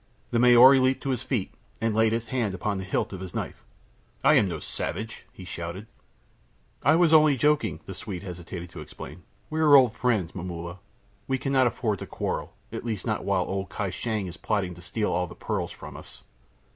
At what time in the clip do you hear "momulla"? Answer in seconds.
10.33-10.79